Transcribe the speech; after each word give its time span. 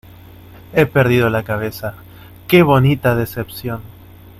He 0.73 0.87
perdido 0.87 1.29
la 1.29 1.43
cabeza, 1.43 1.93
¡qué 2.47 2.63
bonita 2.63 3.15
decepción! 3.15 3.81